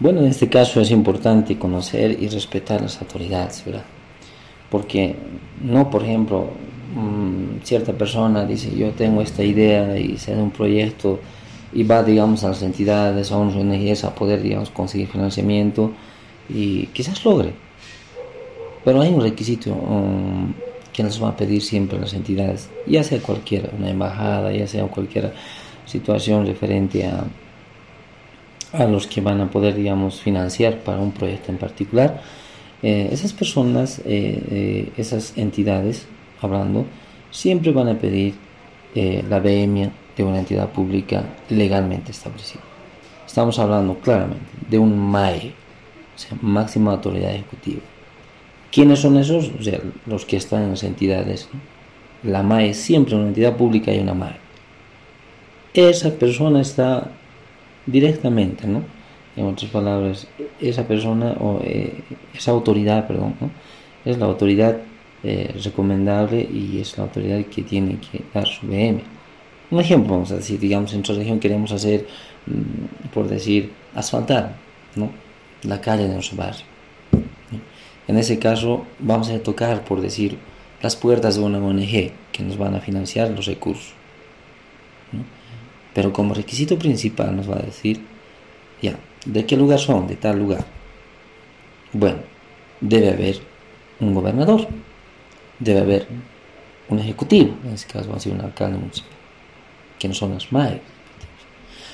[0.01, 3.85] Bueno, en este caso es importante conocer y respetar las autoridades, ¿verdad?
[4.69, 5.15] Porque
[5.63, 6.49] no, por ejemplo,
[6.95, 11.19] Mm, cierta persona dice yo tengo esta idea y se da un proyecto
[11.73, 15.91] y va digamos a las entidades a unas ONGs a poder digamos conseguir financiamiento
[16.49, 17.53] y quizás logre
[18.85, 20.53] pero hay un requisito um,
[20.93, 24.85] que nos va a pedir siempre las entidades ya sea cualquiera una embajada ya sea
[24.87, 25.33] cualquier
[25.87, 27.25] situación referente a
[28.73, 32.21] a los que van a poder digamos financiar para un proyecto en particular
[32.87, 36.07] Eh, esas personas, esas entidades,
[36.43, 36.85] hablando,
[37.31, 38.35] siempre van a pedir
[39.31, 42.61] la BEMIA de una entidad pública legalmente establecida.
[43.27, 45.55] Estamos hablando claramente de un MAE,
[46.15, 47.81] o sea, máxima autoridad ejecutiva.
[48.75, 49.53] ¿Quiénes son esos?
[49.57, 51.49] O sea, los que están en las entidades.
[52.25, 54.35] La MAE siempre una entidad pública y una MAE.
[55.75, 57.09] Esa persona está
[57.87, 58.83] directamente, ¿no?
[59.37, 60.27] En otras palabras,
[60.61, 62.03] esa persona o eh,
[62.35, 63.35] esa autoridad, perdón,
[64.05, 64.79] es la autoridad
[65.23, 69.03] eh, recomendable y es la autoridad que tiene que dar su BM.
[69.71, 72.09] Un ejemplo, vamos a decir, digamos, en nuestra región queremos hacer,
[72.47, 74.57] mm, por decir, asfaltar,
[74.97, 75.11] ¿no?
[75.63, 76.74] La calle de nuestro barrio.
[78.07, 80.39] En ese caso, vamos a tocar, por decir,
[80.83, 83.95] las puertas de una ONG que nos van a financiar los recursos.
[85.95, 88.01] Pero como requisito principal nos va a decir,
[88.83, 90.07] ya, ¿de qué lugar son?
[90.07, 90.65] De tal lugar.
[91.93, 92.19] Bueno,
[92.81, 93.39] debe haber
[94.01, 94.67] un gobernador,
[95.59, 96.09] debe haber
[96.89, 99.13] un ejecutivo, en este caso va a ser un alcalde municipal,
[99.99, 100.81] que no son las MAE.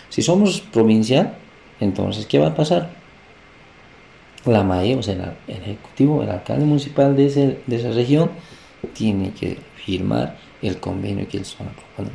[0.08, 1.36] Si somos provincial,
[1.78, 2.90] entonces, ¿qué va a pasar?
[4.46, 8.30] La MAE, o sea, el ejecutivo, el alcalde municipal de, de esa región,
[8.94, 12.10] tiene que firmar el convenio que ellos van a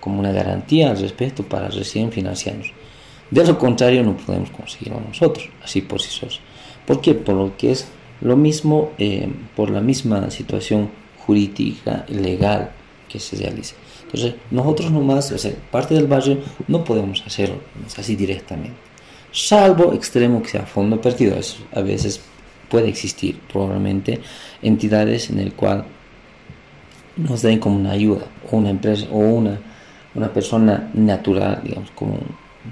[0.00, 2.70] como una garantía al respecto para recién financiarnos.
[3.30, 6.40] De lo contrario no podemos conseguirlo nosotros, así por sí solos.
[6.86, 7.14] ¿Por qué?
[7.14, 7.88] Por lo que es
[8.20, 10.90] lo mismo, eh, por la misma situación
[11.24, 12.70] jurídica, legal
[13.08, 13.76] que se realiza.
[14.02, 17.56] Entonces, nosotros nomás, o sea, parte del barrio, no podemos hacerlo
[17.96, 18.76] así directamente.
[19.34, 21.36] Salvo extremo que sea fondo perdido.
[21.36, 22.20] Eso a veces
[22.70, 24.20] puede existir, probablemente,
[24.62, 25.84] entidades en el cual
[27.16, 29.58] nos den como una ayuda, una empresa, o una
[30.14, 32.18] una persona natural, digamos, como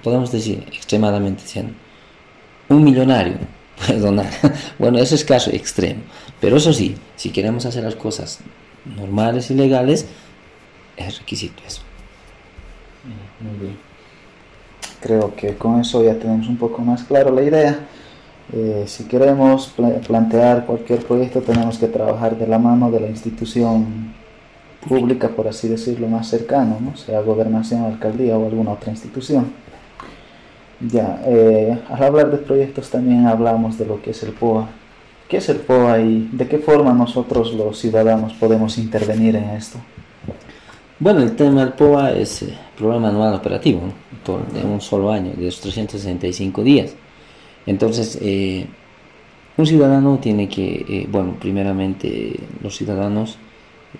[0.02, 1.74] podemos decir, extremadamente siendo
[2.68, 3.34] un millonario
[3.88, 4.22] puede
[4.78, 6.02] bueno, eso es caso extremo.
[6.40, 8.38] Pero eso sí, si queremos hacer las cosas
[8.84, 10.06] normales y legales,
[10.96, 11.82] es requisito eso.
[13.40, 13.78] Muy bien.
[15.02, 17.78] Creo que con eso ya tenemos un poco más claro la idea.
[18.52, 19.74] Eh, si queremos
[20.06, 24.12] plantear cualquier proyecto, tenemos que trabajar de la mano de la institución
[24.88, 26.96] pública, por así decirlo, más cercano, ¿no?
[26.96, 29.52] sea gobernación, alcaldía o alguna otra institución.
[30.80, 34.68] Ya, eh, al hablar de proyectos también hablamos de lo que es el POA.
[35.28, 39.78] ¿Qué es el POA y de qué forma nosotros los ciudadanos podemos intervenir en esto?
[41.02, 43.80] Bueno, el tema del POA es eh, programa anual operativo,
[44.54, 46.94] de un solo año, de los 365 días.
[47.66, 48.66] Entonces, eh,
[49.56, 53.36] un ciudadano tiene que, bueno, primeramente los ciudadanos,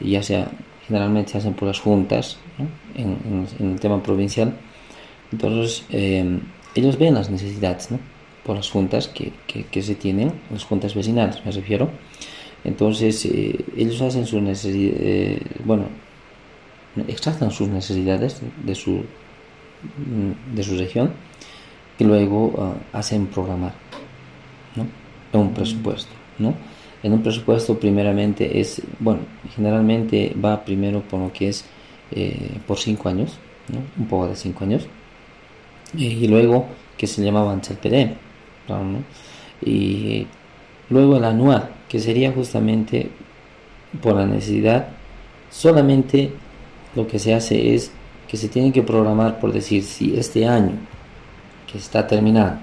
[0.01, 0.49] ya sea
[0.87, 2.37] generalmente se hacen por las juntas
[2.95, 4.55] en, el tema provincial.
[5.33, 6.38] Entonces, eh,
[6.77, 7.88] ellos ven las necesidades
[8.45, 11.91] por las juntas que, que, se tienen, las juntas vecinales me refiero.
[12.62, 15.87] Entonces, eh, ellos hacen sus necesidades, eh, bueno,
[17.09, 19.05] extractan sus necesidades de su,
[20.55, 21.12] de su región
[21.98, 23.72] y luego ah, hacen programar
[24.76, 24.87] ¿no?
[25.38, 26.12] un presupuesto.
[26.38, 26.55] ¿no?
[27.02, 29.20] En un presupuesto primeramente es, bueno,
[29.55, 31.64] generalmente va primero por lo que es
[32.11, 33.38] eh, por cinco años,
[33.98, 34.87] un poco de cinco años,
[35.96, 38.14] y luego que se llamaba antes el PD,
[39.64, 40.26] y
[40.90, 43.11] luego el anual, que sería justamente
[44.00, 44.88] por la necesidad,
[45.50, 46.33] solamente
[46.94, 47.90] lo que se hace es
[48.28, 50.72] que se tiene que programar por decir si este año
[51.70, 52.57] que está terminado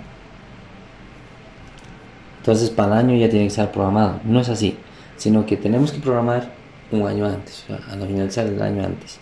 [2.39, 4.21] entonces para el año ya tiene que estar programado.
[4.23, 4.75] No es así,
[5.17, 6.49] sino que tenemos que programar
[6.91, 9.19] un año antes, a la finalizar el año antes.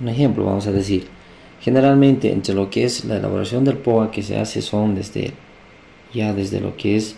[0.00, 1.06] Un ejemplo, vamos a decir,
[1.60, 5.32] generalmente entre lo que es la elaboración del POA que se hace son desde,
[6.12, 7.14] ya desde lo que es,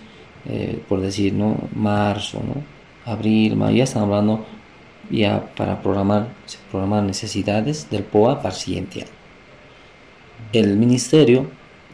[0.46, 1.56] eh, por decir, ¿no?
[1.74, 2.62] marzo, ¿no?
[3.10, 4.44] abril, mayo, ya están hablando
[5.10, 6.28] ya para programar,
[6.70, 9.06] programar necesidades del POA para el siguiente.
[10.52, 11.40] El ministerio,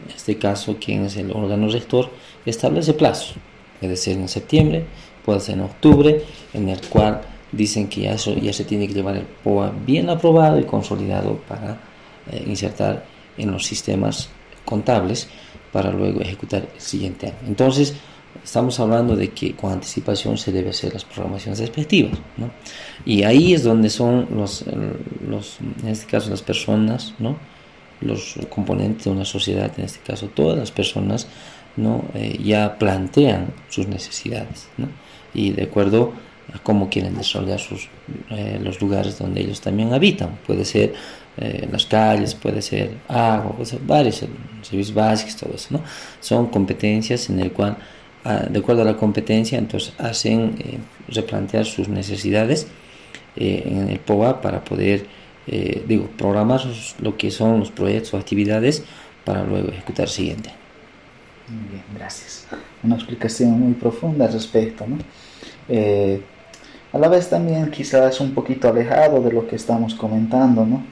[0.05, 2.09] en este caso, quien es el órgano rector,
[2.45, 3.35] establece plazos.
[3.79, 4.85] Puede ser en septiembre,
[5.25, 9.17] puede ser en octubre, en el cual dicen que ya, ya se tiene que llevar
[9.17, 11.77] el POA bien aprobado y consolidado para
[12.31, 13.05] eh, insertar
[13.37, 14.29] en los sistemas
[14.65, 15.27] contables
[15.71, 17.37] para luego ejecutar el siguiente año.
[17.47, 17.95] Entonces,
[18.43, 22.17] estamos hablando de que con anticipación se debe hacer las programaciones respectivas.
[22.37, 22.51] ¿no?
[23.05, 24.65] Y ahí es donde son los,
[25.27, 27.37] los, en este caso las personas, ¿no?
[28.01, 31.27] los componentes de una sociedad, en este caso todas las personas,
[31.75, 32.05] ¿no?
[32.13, 34.67] Eh, ya plantean sus necesidades
[35.33, 36.13] y de acuerdo
[36.53, 37.89] a cómo quieren desarrollar sus,
[38.29, 40.39] eh, los lugares donde ellos también habitan.
[40.45, 40.93] Puede ser
[41.37, 44.23] eh, las calles, puede ser agua, puede ser varios
[44.61, 45.67] servicios básicos, todo eso.
[45.71, 45.81] ¿no?
[46.19, 47.77] Son competencias en el cual
[48.49, 50.77] de acuerdo a la competencia, entonces hacen eh,
[51.07, 52.67] replantear sus necesidades
[53.35, 55.05] eh, en el POA para poder,
[55.47, 56.61] eh, digo, programar
[57.01, 58.83] lo que son los proyectos o actividades
[59.23, 60.51] para luego ejecutar siguiente.
[61.47, 62.47] Muy bien, gracias.
[62.83, 64.97] Una explicación muy profunda al respecto, ¿no?
[66.93, 70.83] a la vez también quizás un poquito alejado de lo que estamos comentando, ¿no?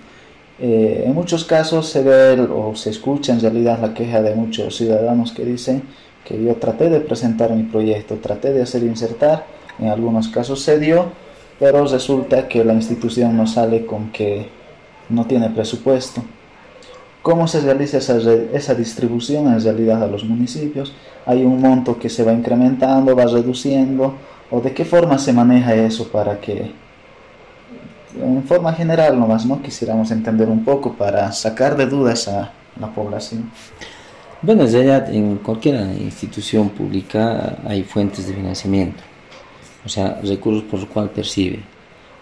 [0.60, 5.34] en muchos casos se ve o se escucha en realidad la queja de muchos ciudadanos
[5.34, 5.84] que dicen
[6.26, 9.46] que yo traté de presentar mi proyecto, traté de hacer insertar,
[9.80, 11.06] en algunos casos se dio,
[11.60, 14.50] pero resulta que la institución no sale con que
[15.10, 16.24] no tiene presupuesto.
[17.22, 18.18] ¿Cómo se realiza esa,
[18.54, 20.94] esa distribución en realidad a los municipios?
[21.26, 24.16] ¿Hay un monto que se va incrementando, va reduciendo?
[24.52, 26.72] ¿O de qué forma se maneja eso para que,
[28.22, 29.62] en forma general nomás, ¿no?
[29.62, 33.50] quisiéramos entender un poco para sacar de dudas a la población?
[34.46, 39.02] Bueno, ya en cualquier institución pública hay fuentes de financiamiento,
[39.84, 41.62] o sea, recursos por los cuales percibe.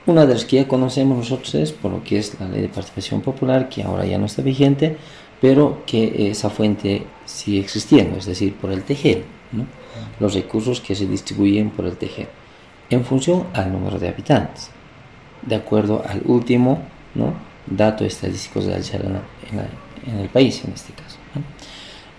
[0.05, 2.69] Una de las que ya conocemos nosotros es por lo que es la ley de
[2.69, 4.95] participación popular, que ahora ya no está vigente,
[5.41, 9.25] pero que esa fuente sigue existiendo, es decir, por el TGE,
[10.21, 12.29] los recursos que se distribuyen por el TGE,
[12.89, 14.69] en función al número de habitantes,
[15.41, 16.83] de acuerdo al último
[17.15, 17.33] ¿no?
[17.67, 21.17] dato estadístico de en, el país en este caso.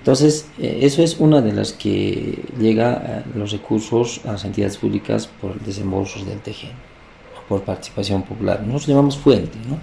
[0.05, 4.77] Entonces, eh, eso es una de las que llega a los recursos a las entidades
[4.77, 6.69] públicas por desembolsos del TG,
[7.49, 8.61] por participación popular.
[8.61, 9.79] Nosotros llamamos fuente, ¿no?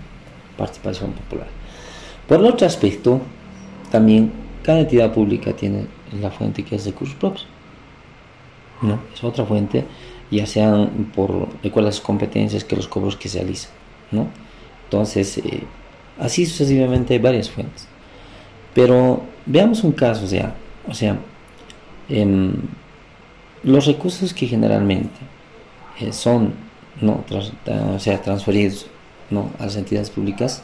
[0.59, 1.47] Participación popular.
[2.27, 3.19] Por el otro aspecto,
[3.91, 4.31] también
[4.61, 5.87] cada entidad pública tiene
[6.21, 7.47] la fuente que es recursos propios.
[8.83, 8.99] ¿no?
[9.11, 9.85] Es otra fuente,
[10.29, 13.71] ya sean por de las competencias que los cobros que se realizan.
[14.11, 14.27] ¿no?
[14.83, 15.63] Entonces, eh,
[16.19, 17.87] así sucesivamente hay varias fuentes.
[18.73, 20.55] Pero veamos un caso, o sea,
[20.87, 21.17] o sea
[22.09, 22.53] em,
[23.63, 25.19] los recursos que generalmente
[25.99, 26.53] eh, son
[26.99, 28.87] no o sea, transferidos
[29.29, 29.49] ¿no?
[29.59, 30.61] a las entidades públicas,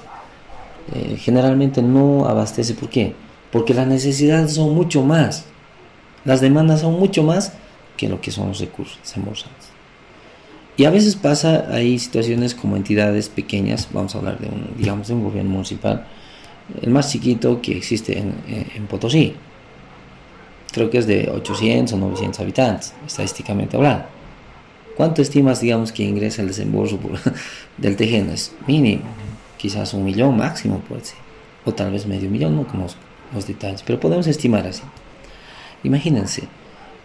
[0.93, 2.73] eh, generalmente no abastece.
[2.73, 3.15] ¿Por qué?
[3.51, 5.45] Porque las necesidades son mucho más,
[6.25, 7.53] las demandas son mucho más
[7.95, 9.55] que lo que son los recursos desembolsados.
[10.75, 15.15] Y a veces pasa, hay situaciones como entidades pequeñas, vamos a hablar de digamos, de
[15.15, 16.05] un gobierno municipal,
[16.81, 19.35] el más chiquito que existe en, Potosí.
[20.71, 24.05] Creo que es de 800 o 900 habitantes, estadísticamente hablando.
[24.95, 26.99] ¿Cuánto estimas, digamos, que ingresa el desembolso
[27.77, 28.33] del Tejeno?
[28.33, 29.03] Es mínimo,
[29.57, 31.17] quizás un millón máximo, puede ser.
[31.65, 32.99] O tal vez medio millón, no conozco
[33.33, 34.83] los detalles, pero podemos estimar así.
[35.83, 36.43] Imagínense.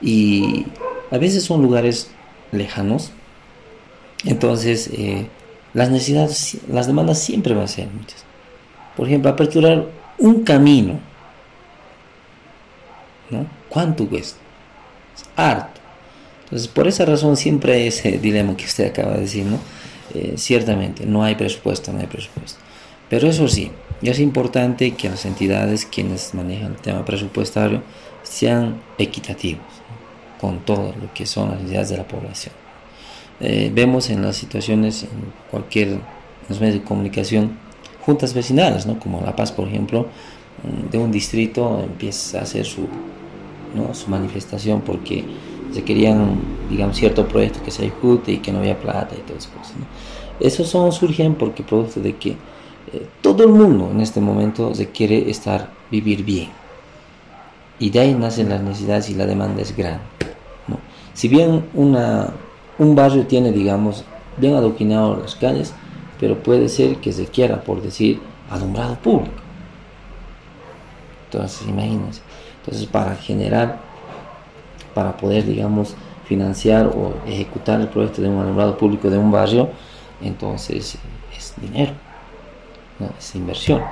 [0.01, 0.67] Y
[1.11, 2.11] a veces son lugares
[2.53, 3.13] lejanos,
[4.25, 5.27] entonces eh,
[5.75, 8.25] las necesidades, las demandas siempre van a ser muchas.
[8.97, 9.87] Por ejemplo, aperturar
[10.19, 10.99] un camino.
[13.31, 13.47] ¿no?
[13.69, 14.39] ¿Cuánto cuesta?
[15.17, 15.81] Es harto.
[16.45, 19.59] Entonces, por esa razón siempre hay ese dilema que usted acaba de decir, ¿no?
[20.15, 22.59] Eh, ciertamente, no hay presupuesto, no hay presupuesto.
[23.09, 23.71] Pero eso sí,
[24.03, 27.83] es importante que las entidades quienes manejan el tema presupuestario
[28.23, 29.65] sean equitativos
[30.41, 32.55] con todo lo que son las necesidades de la población.
[33.41, 35.99] Eh, vemos en las situaciones, en cualquier
[36.61, 37.59] medio de comunicación,
[38.05, 38.99] juntas vecinales, ¿no?
[38.99, 40.07] como La Paz, por ejemplo,
[40.63, 42.83] mm, de un distrito empieza a hacer su,
[43.75, 43.95] ¿no?
[43.95, 45.25] su manifestación porque
[45.73, 46.37] se querían,
[46.69, 49.77] digamos, cierto proyecto que se ejecute y que no había plata y todas esas cosas.
[49.77, 49.87] ¿no?
[50.41, 54.89] Esos son, surgen porque producto de que eh, todo el mundo en este momento se
[54.91, 56.51] quiere estar, vivir bien.
[57.79, 60.03] Y de ahí nacen las necesidades y la demanda es grande.
[60.69, 60.79] ¿no?
[61.15, 62.31] Si bien una,
[62.79, 64.05] un barrio tiene, digamos,
[64.37, 65.75] bien adoquinado las calles,
[66.23, 69.43] pero puede ser que se quiera, por decir, alumbrado público.
[71.25, 72.21] Entonces, imagínense.
[72.61, 73.81] Entonces, para generar,
[74.95, 79.71] para poder, digamos, financiar o ejecutar el proyecto de un alumbrado público de un barrio,
[80.23, 80.97] entonces
[81.37, 81.91] es dinero,
[83.19, 83.83] es inversión.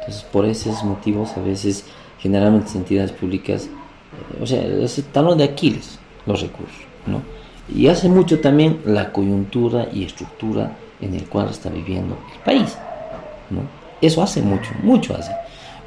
[0.00, 1.86] Entonces, por esos motivos, a veces,
[2.18, 7.22] generalmente entidades públicas, eh, o sea, es el talón de Aquiles, los recursos, ¿no?
[7.74, 12.78] Y hace mucho también la coyuntura y estructura en el cual está viviendo el país.
[13.50, 13.60] ¿no?
[14.00, 15.32] Eso hace mucho, mucho hace.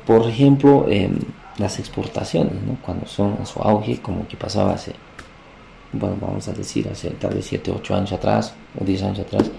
[0.05, 1.18] Por ejemplo, em,
[1.57, 2.78] las exportaciones, ¿no?
[2.86, 4.93] cuando son en su auge, como que pasaba hace,
[5.93, 9.49] bueno, vamos a decir, hace tal vez 7, 8 años atrás, o 10 años atrás,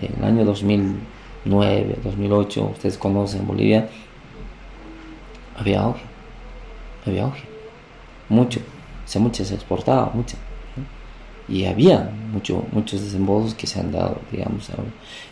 [0.00, 3.88] en el año 2009, 2008, ustedes conocen Bolivia,
[5.58, 6.02] había auge,
[7.04, 7.44] había auge,
[8.28, 8.60] mucho,
[9.04, 10.36] se mucho se exportaba, mucho
[11.48, 14.68] y había mucho, muchos desembolsos que se han dado, digamos,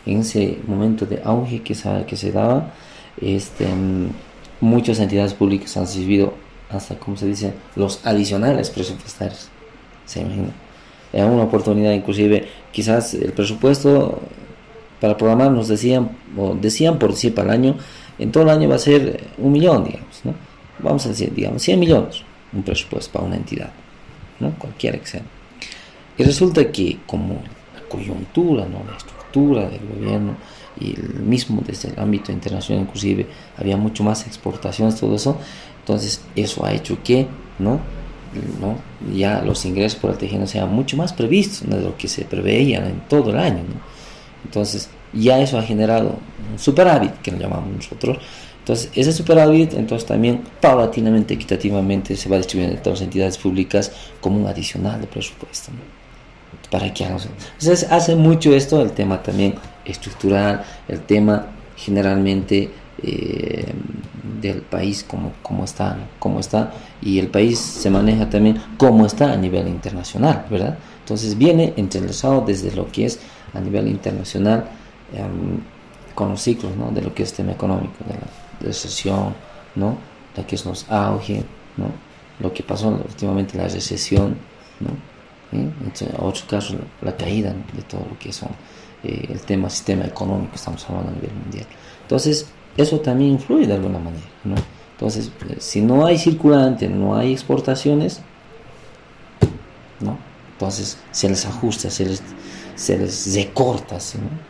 [0.05, 2.71] en ese momento de auge que se, que se daba,
[3.21, 3.67] este,
[4.61, 6.33] muchas entidades públicas han recibido
[6.69, 9.49] hasta, como se dice, los adicionales presupuestarios.
[10.05, 10.49] ¿Se imagina?
[11.11, 14.19] Era una oportunidad, inclusive, quizás el presupuesto
[14.99, 17.77] para programar nos decían, o decían por decir para el año,
[18.17, 20.33] en todo el año va a ser un millón, digamos, ¿no?
[20.79, 23.71] Vamos a decir, digamos, 100 millones, un presupuesto para una entidad,
[24.39, 24.51] ¿no?
[24.57, 25.21] Cualquiera que sea.
[26.17, 27.35] Y resulta que como
[27.73, 28.83] la coyuntura, ¿no?
[28.89, 30.35] La estructura del gobierno
[30.79, 35.37] y el mismo desde el ámbito internacional inclusive había mucho más exportaciones, todo eso,
[35.79, 37.27] entonces eso ha hecho que,
[37.59, 37.79] ¿no?
[38.59, 38.77] ¿no?
[39.15, 42.85] ya los ingresos por el tejido sean mucho más previstos de lo que se preveían
[42.85, 43.63] en todo el año.
[44.43, 46.17] Entonces, ya eso ha generado
[46.51, 48.17] un superávit, que lo llamamos nosotros.
[48.59, 53.91] Entonces, ese superávit, entonces también paulatinamente, equitativamente, se va distribuyendo en todas las entidades públicas
[54.19, 55.71] como un adicional de presupuesto.
[56.71, 59.55] Para que Entonces, hace mucho esto el tema también
[59.85, 62.71] estructural, el tema generalmente
[63.03, 63.73] eh,
[64.41, 65.97] del país como, está,
[66.39, 70.77] está, y el país se maneja también como está a nivel internacional, ¿verdad?
[70.99, 73.19] Entonces viene entrelazado desde lo que es
[73.53, 74.65] a nivel internacional
[75.13, 75.59] em,
[76.13, 76.91] con los ciclos ¿no?
[76.91, 79.35] de lo que es tema económico, de la recesión,
[79.75, 79.97] ¿no?
[80.35, 81.43] lo que es los auge,
[81.77, 81.91] ¿no?
[82.39, 84.37] lo que pasó últimamente la recesión,
[84.79, 85.14] ¿no?
[85.51, 85.73] En
[86.19, 88.49] otros casos la, caída de todo lo que son
[89.03, 91.67] eh, el tema sistema económico, estamos hablando a nivel mundial.
[92.01, 94.25] Entonces, eso también influye de alguna manera.
[94.43, 94.55] ¿no?
[94.93, 98.21] Entonces, eh, si no hay circulante, no hay exportaciones,
[99.99, 100.17] ¿no?
[100.51, 102.21] entonces se les ajusta, se les
[102.75, 103.97] se les recorta,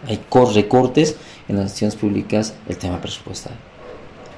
[0.08, 0.20] hay
[0.54, 1.16] recortes
[1.48, 3.58] en las instituciones públicas el tema presupuestario.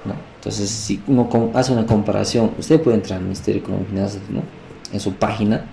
[0.05, 0.13] ¿no?
[0.35, 4.21] Entonces, si uno hace una comparación, usted puede entrar al Ministerio de Economía y Finanzas,
[4.29, 4.43] ¿no?
[4.91, 5.65] en su página,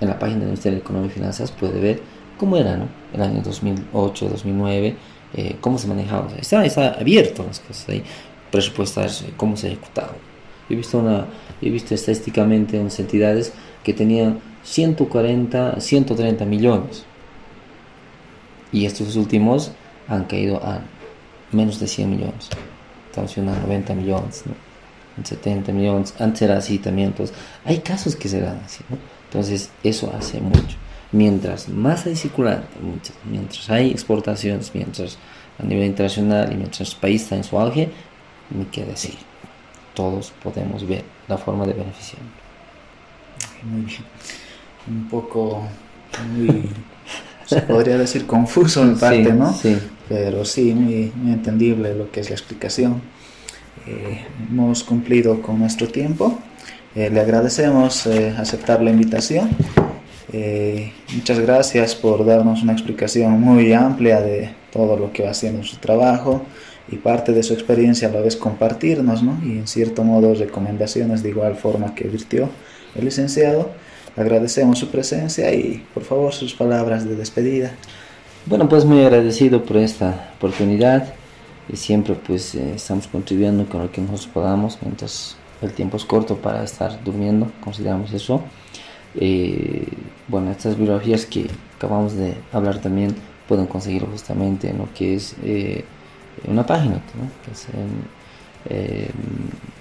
[0.00, 2.00] en la página del Ministerio de Economía y Finanzas, puede ver
[2.38, 2.88] cómo era ¿no?
[3.12, 4.96] el año 2008, 2009,
[5.34, 6.30] eh, cómo se manejaba.
[6.38, 8.02] Está, está abierto las cosas ahí,
[8.50, 10.14] presupuestarios, eh, cómo se ha ejecutado.
[10.68, 11.26] He visto, una,
[11.60, 17.04] he visto estadísticamente unas entidades que tenían 140, 130 millones
[18.72, 19.72] y estos últimos
[20.08, 20.80] han caído a
[21.52, 22.48] menos de 100 millones.
[23.08, 24.54] Estamos en 90 millones, ¿no?
[25.22, 26.14] 70 millones.
[26.18, 27.08] Antes era así también.
[27.08, 28.96] Entonces, hay casos que se dan así, ¿no?
[29.30, 30.76] Entonces, eso hace mucho.
[31.12, 32.66] Mientras más hay circulante,
[33.30, 35.18] mientras hay exportaciones, mientras
[35.58, 37.90] a nivel internacional y mientras el país está en su auge,
[38.50, 39.14] ni qué decir.
[39.94, 42.22] Todos podemos ver la forma de beneficiar.
[43.62, 44.02] Muy bien.
[44.88, 45.62] Un poco
[46.32, 46.68] muy
[47.50, 49.52] se podría decir confuso en parte, ¿no?
[49.52, 49.76] Sí.
[50.08, 53.02] Pero sí, muy, entendible lo que es la explicación.
[53.86, 56.38] Eh, hemos cumplido con nuestro tiempo.
[56.94, 59.50] Eh, le agradecemos eh, aceptar la invitación.
[61.14, 65.76] muchas gracias por darnos una explicación muy amplia de todo lo que va haciendo su
[65.76, 66.42] trabajo
[66.90, 69.38] y parte de su experiencia a la vez compartirnos, ¿no?
[69.44, 72.48] Y en cierto modo recomendaciones de igual forma que virtió
[72.94, 73.70] el licenciado.
[74.16, 77.72] Agradecemos su presencia y por favor sus palabras de despedida.
[78.46, 81.14] Bueno, pues muy agradecido por esta oportunidad
[81.72, 86.04] y siempre pues eh, estamos contribuyendo con lo que nosotros podamos mientras el tiempo es
[86.04, 88.42] corto para estar durmiendo, consideramos eso.
[89.14, 89.86] Eh,
[90.28, 93.14] bueno, estas biografías que acabamos de hablar también
[93.48, 95.84] pueden conseguirlo justamente en lo que es eh,
[96.46, 97.52] una página, ¿no?
[97.52, 98.20] es en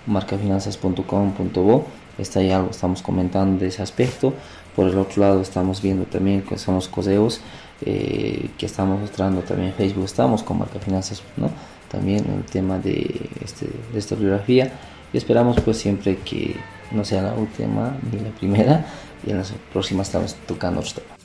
[0.07, 1.86] marcafinanzas.com.bo
[2.21, 4.34] está ahí algo, estamos comentando de ese aspecto.
[4.75, 7.41] Por el otro lado estamos viendo también que son los coseos
[7.86, 11.49] eh, que estamos mostrando también en Facebook, estamos con Marca Finanzas, ¿no?
[11.89, 14.71] También el tema de, este, de esta bibliografía
[15.14, 16.55] y esperamos pues siempre que
[16.91, 18.86] no sea la última ni la primera
[19.26, 21.18] y en las próximas estamos tocando otros temas.